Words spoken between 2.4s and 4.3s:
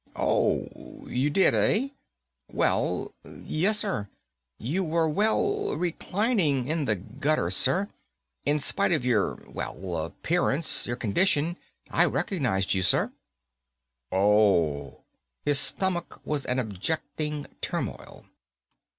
"Well, yes, sir.